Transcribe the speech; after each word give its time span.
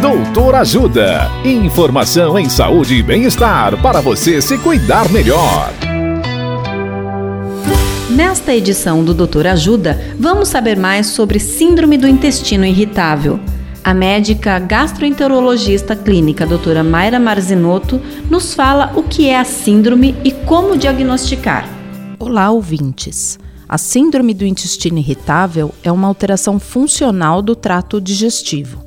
Doutor 0.00 0.54
Ajuda. 0.56 1.30
Informação 1.42 2.38
em 2.38 2.50
saúde 2.50 2.96
e 2.96 3.02
bem-estar 3.02 3.80
para 3.80 4.02
você 4.02 4.42
se 4.42 4.58
cuidar 4.58 5.10
melhor. 5.10 5.72
Nesta 8.10 8.54
edição 8.54 9.02
do 9.02 9.14
Doutor 9.14 9.46
Ajuda, 9.46 9.98
vamos 10.18 10.48
saber 10.48 10.76
mais 10.76 11.06
sobre 11.06 11.40
Síndrome 11.40 11.96
do 11.96 12.06
Intestino 12.06 12.66
Irritável. 12.66 13.40
A 13.82 13.94
médica 13.94 14.58
gastroenterologista 14.58 15.96
clínica 15.96 16.46
doutora 16.46 16.84
Mayra 16.84 17.18
Marzinotto 17.18 17.98
nos 18.28 18.52
fala 18.52 18.92
o 18.96 19.02
que 19.02 19.28
é 19.28 19.38
a 19.38 19.44
síndrome 19.44 20.14
e 20.22 20.30
como 20.30 20.76
diagnosticar. 20.76 21.66
Olá, 22.18 22.50
ouvintes. 22.50 23.38
A 23.66 23.78
síndrome 23.78 24.34
do 24.34 24.44
intestino 24.44 24.98
irritável 24.98 25.74
é 25.82 25.90
uma 25.90 26.06
alteração 26.06 26.60
funcional 26.60 27.40
do 27.40 27.56
trato 27.56 27.98
digestivo. 27.98 28.85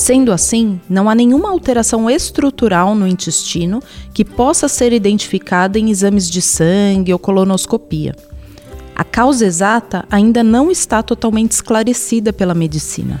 Sendo 0.00 0.32
assim, 0.32 0.80
não 0.88 1.10
há 1.10 1.14
nenhuma 1.14 1.50
alteração 1.50 2.08
estrutural 2.08 2.94
no 2.94 3.06
intestino 3.06 3.82
que 4.14 4.24
possa 4.24 4.66
ser 4.66 4.94
identificada 4.94 5.78
em 5.78 5.90
exames 5.90 6.30
de 6.30 6.40
sangue 6.40 7.12
ou 7.12 7.18
colonoscopia. 7.18 8.16
A 8.96 9.04
causa 9.04 9.44
exata 9.44 10.06
ainda 10.10 10.42
não 10.42 10.70
está 10.70 11.02
totalmente 11.02 11.52
esclarecida 11.52 12.32
pela 12.32 12.54
medicina. 12.54 13.20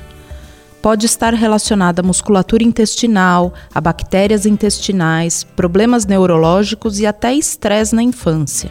Pode 0.80 1.04
estar 1.04 1.34
relacionada 1.34 2.00
à 2.00 2.02
musculatura 2.02 2.64
intestinal, 2.64 3.52
a 3.74 3.78
bactérias 3.78 4.46
intestinais, 4.46 5.44
problemas 5.44 6.06
neurológicos 6.06 6.98
e 6.98 7.04
até 7.04 7.34
estresse 7.34 7.94
na 7.94 8.02
infância. 8.02 8.70